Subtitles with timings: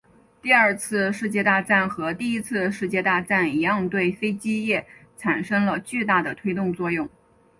[0.41, 4.83] 第二次世界大战和第一次世界大战一样对飞机业
[5.15, 7.07] 产生了巨大的推动作用。